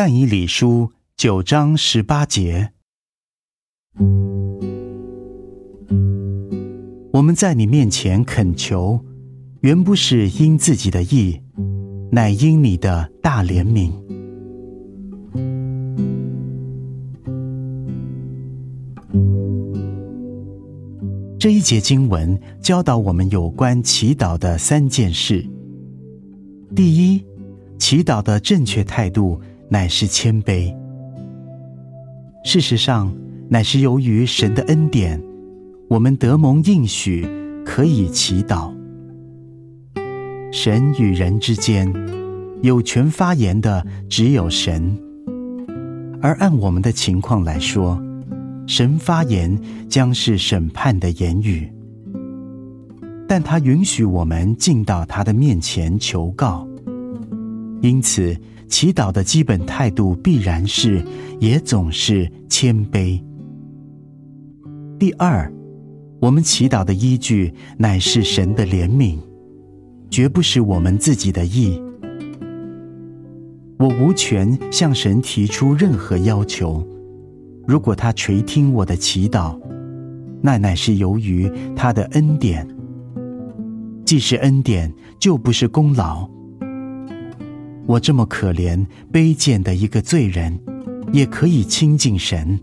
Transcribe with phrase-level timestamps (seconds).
[0.00, 2.70] 但以理书九章十八节，
[7.14, 9.04] 我们在你面前恳求，
[9.62, 11.40] 原不是因自己的意，
[12.12, 13.90] 乃因你的大怜悯。
[21.40, 25.44] 这一节经文教导我们有关祈祷的三件事。
[26.76, 27.24] 第一，
[27.80, 29.40] 祈祷的正确态度。
[29.70, 30.74] 乃是谦卑。
[32.44, 33.14] 事实上，
[33.48, 35.22] 乃是由于神的恩典，
[35.88, 37.26] 我们得蒙应许，
[37.66, 38.72] 可以祈祷。
[40.50, 41.92] 神与人之间，
[42.62, 44.98] 有权发言的只有神。
[46.22, 48.02] 而按我们的情况来说，
[48.66, 51.70] 神发言将是审判的言语，
[53.28, 56.66] 但他允许我们进到他的面前求告，
[57.82, 58.34] 因此。
[58.68, 61.04] 祈祷的基本态度必然是，
[61.40, 63.20] 也总是谦卑。
[64.98, 65.50] 第二，
[66.20, 69.18] 我们祈祷的依据乃是神的怜悯，
[70.10, 71.80] 绝不是我们自己的意。
[73.78, 76.86] 我无权向神提出任何要求，
[77.66, 79.58] 如果他垂听我的祈祷，
[80.42, 82.66] 那乃是由于他的恩典。
[84.04, 86.28] 既是恩典，就不是功劳。
[87.88, 90.60] 我这么可怜卑贱的一个罪人，
[91.10, 92.60] 也可以亲近神。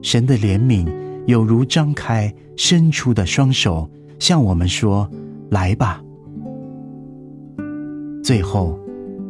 [0.00, 0.88] 神的怜悯
[1.26, 5.10] 有如张开伸出的双手，向我们说
[5.50, 6.00] ：“来吧。”
[8.22, 8.78] 最后，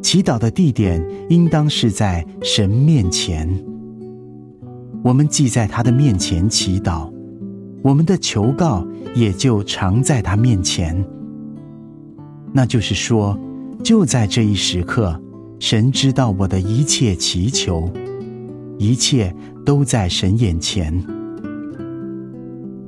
[0.02, 3.48] 祈祷的地点应当是在神面前。
[5.02, 7.10] 我们既在他的面前祈祷，
[7.80, 11.02] 我们的求告也就常在他面前。
[12.52, 13.34] 那就是说。
[13.82, 15.20] 就在这一时刻，
[15.58, 17.90] 神知道我的一切祈求，
[18.78, 19.34] 一切
[19.66, 21.04] 都在神眼前。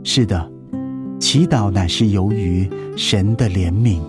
[0.05, 0.51] 是的，
[1.19, 4.01] 祈祷乃是由于神的怜悯。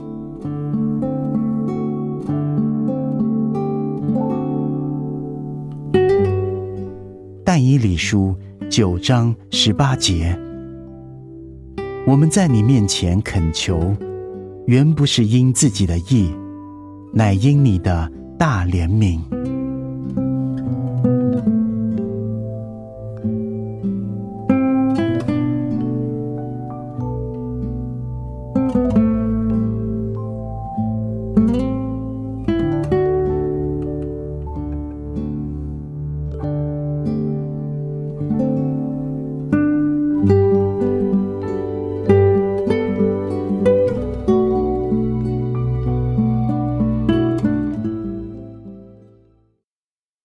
[7.43, 8.35] 但以理书
[8.69, 10.37] 九章十八节，
[12.05, 13.95] 我们在你面前恳求，
[14.67, 16.29] 原不是因自己的意。
[17.17, 19.21] 乃因你的大怜悯。